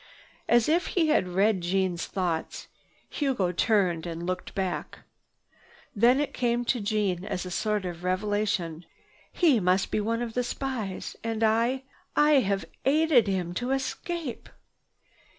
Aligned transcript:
As 0.49 0.67
if 0.67 0.87
he 0.97 1.09
had 1.09 1.27
read 1.27 1.61
Jeanne's 1.61 2.07
thoughts, 2.07 2.67
Hugo 3.07 3.51
turned 3.51 4.07
and 4.07 4.25
looked 4.25 4.55
back. 4.55 5.01
Then 5.95 6.19
it 6.19 6.33
came 6.33 6.65
to 6.65 6.79
Jeanne 6.81 7.23
as 7.23 7.45
a 7.45 7.51
sort 7.51 7.85
of 7.85 8.03
revelation, 8.03 8.87
"He 9.31 9.59
must 9.59 9.91
be 9.91 10.01
one 10.01 10.23
of 10.23 10.33
the 10.33 10.43
spies! 10.43 11.15
And 11.23 11.43
I—I 11.43 12.31
have 12.39 12.61
been 12.61 12.71
aiding 13.11 13.25
him 13.31 13.53
to 13.53 13.69
escape!" 13.69 14.49